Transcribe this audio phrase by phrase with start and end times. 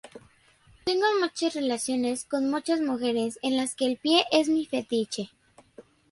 [0.83, 5.29] Tengo muchas relaciones con muchas mujeres en las que el pie es mi fetiche.